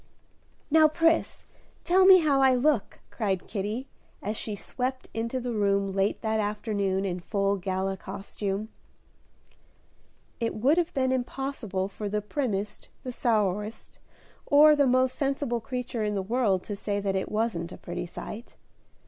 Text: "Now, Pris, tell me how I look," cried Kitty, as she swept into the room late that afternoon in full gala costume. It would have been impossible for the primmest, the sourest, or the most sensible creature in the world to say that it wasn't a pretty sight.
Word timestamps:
"Now, 0.71 0.87
Pris, 0.87 1.45
tell 1.83 2.05
me 2.07 2.21
how 2.21 2.41
I 2.41 2.55
look," 2.55 3.01
cried 3.11 3.47
Kitty, 3.47 3.87
as 4.19 4.35
she 4.35 4.55
swept 4.55 5.07
into 5.13 5.39
the 5.39 5.53
room 5.53 5.91
late 5.91 6.23
that 6.23 6.39
afternoon 6.39 7.05
in 7.05 7.19
full 7.19 7.55
gala 7.57 7.97
costume. 7.97 8.69
It 10.39 10.55
would 10.55 10.79
have 10.79 10.91
been 10.95 11.11
impossible 11.11 11.87
for 11.87 12.09
the 12.09 12.19
primmest, 12.19 12.87
the 13.03 13.11
sourest, 13.11 13.99
or 14.47 14.75
the 14.75 14.87
most 14.87 15.13
sensible 15.17 15.61
creature 15.61 16.03
in 16.03 16.15
the 16.15 16.23
world 16.23 16.63
to 16.63 16.75
say 16.75 16.99
that 16.99 17.15
it 17.15 17.31
wasn't 17.31 17.71
a 17.71 17.77
pretty 17.77 18.07
sight. 18.07 18.55